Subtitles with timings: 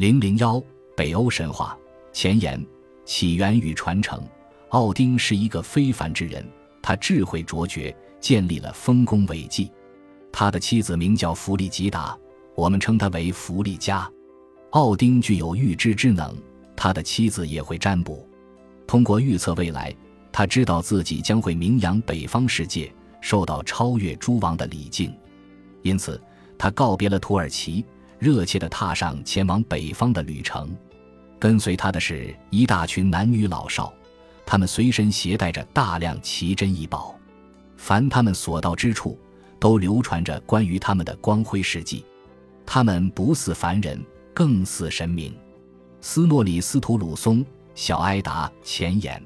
[0.00, 0.58] 零零幺，
[0.96, 1.76] 北欧神话
[2.10, 2.58] 前言
[3.04, 4.18] 起源与传承。
[4.70, 6.42] 奥丁是一个非凡之人，
[6.80, 9.70] 他智慧卓绝，建立了丰功伟绩。
[10.32, 12.18] 他的妻子名叫弗利吉达，
[12.54, 14.10] 我们称他为弗利嘉。
[14.70, 16.34] 奥丁具有预知之能，
[16.74, 18.26] 他的妻子也会占卜。
[18.86, 19.94] 通过预测未来，
[20.32, 22.90] 他知道自己将会名扬北方世界，
[23.20, 25.14] 受到超越诸王的礼敬。
[25.82, 26.18] 因此，
[26.56, 27.84] 他告别了土耳其。
[28.20, 30.76] 热切地踏上前往北方的旅程，
[31.38, 33.90] 跟随他的是一大群男女老少，
[34.44, 37.18] 他们随身携带着大量奇珍异宝，
[37.78, 39.18] 凡他们所到之处，
[39.58, 42.04] 都流传着关于他们的光辉事迹。
[42.66, 43.98] 他们不似凡人，
[44.34, 45.34] 更似神明。
[46.02, 47.42] 斯诺里斯图鲁松，
[47.74, 49.22] 小埃达前言。